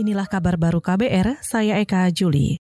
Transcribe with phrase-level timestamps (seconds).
[0.00, 2.56] Inilah kabar baru KBR, saya Eka Juli.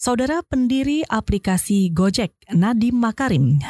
[0.00, 3.60] Saudara pendiri aplikasi Gojek, Nadiem Makarim,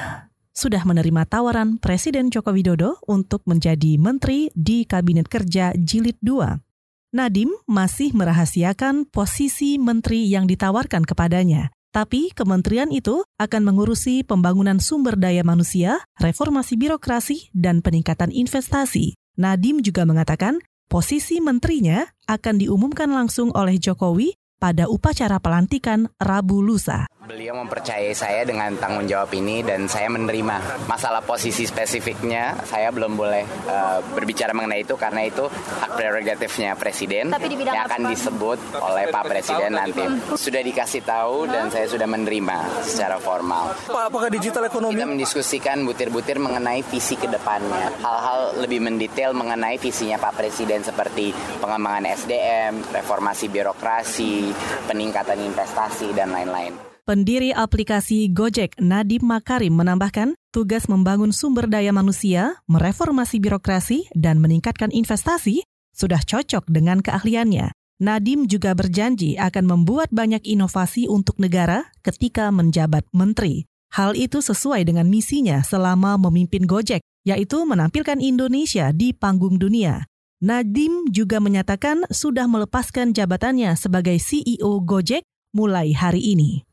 [0.54, 6.62] sudah menerima tawaran Presiden Joko Widodo untuk menjadi menteri di Kabinet Kerja Jilid 2.
[7.10, 11.74] Nadiem masih merahasiakan posisi menteri yang ditawarkan kepadanya.
[11.90, 19.18] Tapi kementerian itu akan mengurusi pembangunan sumber daya manusia, reformasi birokrasi, dan peningkatan investasi.
[19.34, 27.10] Nadiem juga mengatakan Posisi menterinya akan diumumkan langsung oleh Jokowi pada upacara pelantikan Rabu lusa.
[27.26, 30.86] Beliau mempercayai saya dengan tanggung jawab ini dan saya menerima.
[30.86, 37.34] Masalah posisi spesifiknya saya belum boleh uh, berbicara mengenai itu karena itu hak prerogatifnya presiden
[37.34, 38.10] Tapi yang akan apa?
[38.14, 40.06] disebut oleh Pak Presiden nanti.
[40.38, 43.74] Sudah dikasih tahu dan saya sudah menerima secara formal.
[43.74, 44.94] Pak, apakah digital ekonomi?
[44.94, 47.90] Kita mendiskusikan butir-butir mengenai visi ke depannya.
[48.06, 54.54] Hal-hal lebih mendetail mengenai visinya Pak Presiden seperti pengembangan SDM, reformasi birokrasi,
[54.86, 56.95] peningkatan investasi dan lain-lain.
[57.06, 64.90] Pendiri aplikasi Gojek Nadiem Makarim menambahkan, tugas membangun sumber daya manusia, mereformasi birokrasi, dan meningkatkan
[64.90, 65.62] investasi
[65.94, 67.70] sudah cocok dengan keahliannya.
[68.02, 73.70] Nadiem juga berjanji akan membuat banyak inovasi untuk negara ketika menjabat menteri.
[73.94, 80.10] Hal itu sesuai dengan misinya selama memimpin Gojek, yaitu menampilkan Indonesia di panggung dunia.
[80.42, 85.22] Nadiem juga menyatakan sudah melepaskan jabatannya sebagai CEO Gojek
[85.54, 86.65] mulai hari ini.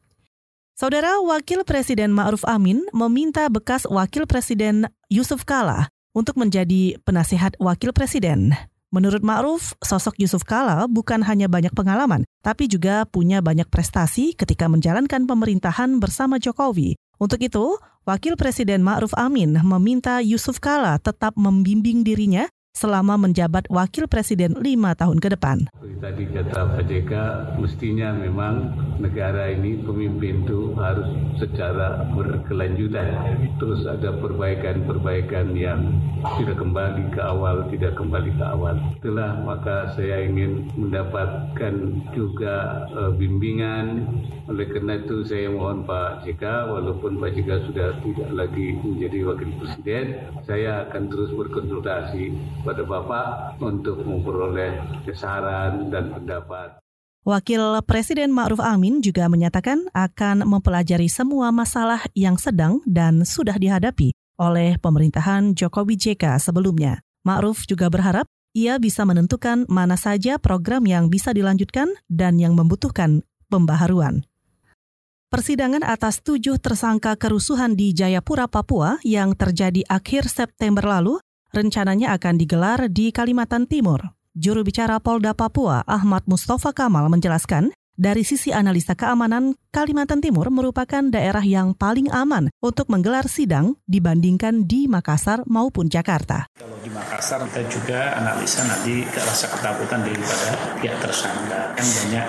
[0.74, 5.86] Saudara Wakil Presiden Ma'ruf Amin meminta bekas Wakil Presiden Yusuf Kala
[6.18, 8.58] untuk menjadi penasihat Wakil Presiden.
[8.90, 14.66] Menurut Ma'ruf, sosok Yusuf Kala bukan hanya banyak pengalaman, tapi juga punya banyak prestasi ketika
[14.66, 16.98] menjalankan pemerintahan bersama Jokowi.
[17.22, 17.78] Untuk itu,
[18.10, 24.98] Wakil Presiden Ma'ruf Amin meminta Yusuf Kala tetap membimbing dirinya selama menjabat wakil presiden lima
[24.98, 25.70] tahun ke depan.
[26.04, 27.12] Tadi kata Pak JK,
[27.62, 31.08] mestinya memang negara ini pemimpin itu harus
[31.40, 33.40] secara berkelanjutan.
[33.56, 35.96] Terus ada perbaikan-perbaikan yang
[36.36, 38.76] tidak kembali ke awal, tidak kembali ke awal.
[39.00, 41.74] Itulah maka saya ingin mendapatkan
[42.12, 44.04] juga uh, bimbingan.
[44.44, 49.50] Oleh karena itu saya mohon Pak JK, walaupun Pak JK sudah tidak lagi menjadi wakil
[49.56, 50.06] presiden,
[50.44, 52.24] saya akan terus berkonsultasi
[52.68, 54.84] pada Bapak untuk memperoleh
[55.16, 56.84] saran dan pendapat.
[57.24, 64.12] Wakil Presiden Ma'ruf Amin juga menyatakan akan mempelajari semua masalah yang sedang dan sudah dihadapi
[64.36, 67.00] oleh pemerintahan Jokowi JK sebelumnya.
[67.24, 73.24] Ma'ruf juga berharap ia bisa menentukan mana saja program yang bisa dilanjutkan dan yang membutuhkan
[73.48, 74.28] pembaharuan.
[75.34, 81.18] Persidangan atas tujuh tersangka kerusuhan di Jayapura, Papua yang terjadi akhir September lalu
[81.50, 84.14] rencananya akan digelar di Kalimantan Timur.
[84.38, 91.02] Juru bicara Polda Papua, Ahmad Mustafa Kamal menjelaskan, dari sisi analisa keamanan, Kalimantan Timur merupakan
[91.02, 96.46] daerah yang paling aman untuk menggelar sidang dibandingkan di Makassar maupun Jakarta.
[97.24, 101.72] Makassar kita juga analisa nanti rasa ketakutan daripada pihak tersangka.
[101.72, 102.26] Kan banyak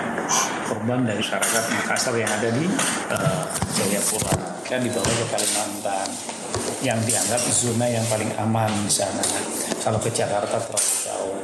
[0.71, 2.63] korban dari masyarakat Makassar yang ada di
[3.11, 3.43] uh,
[3.75, 4.31] Jayapura
[4.63, 6.07] dan dibawa ke Kalimantan
[6.79, 9.19] yang dianggap zona yang paling aman di sana.
[9.83, 11.43] Kalau ke Jakarta terlalu jauh.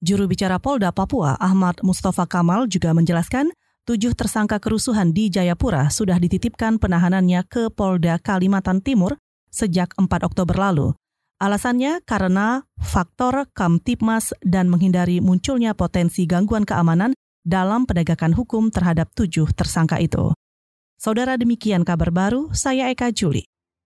[0.00, 3.52] Juru bicara Polda Papua Ahmad Mustafa Kamal juga menjelaskan
[3.84, 9.20] tujuh tersangka kerusuhan di Jayapura sudah dititipkan penahanannya ke Polda Kalimantan Timur
[9.52, 10.96] sejak 4 Oktober lalu.
[11.42, 19.50] Alasannya karena faktor Kamtipmas dan menghindari munculnya potensi gangguan keamanan dalam penegakan hukum terhadap tujuh
[19.50, 20.30] tersangka itu.
[21.02, 23.42] Saudara demikian kabar baru, saya Eka Juli.